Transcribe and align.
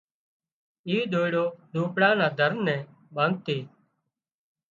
اي 0.87 0.97
ۮوئيڙو 1.11 1.45
زونپڙا 1.73 2.09
نا 2.19 2.27
در 2.37 2.51
نين 2.65 2.81
ٻانڌتي 3.13 3.59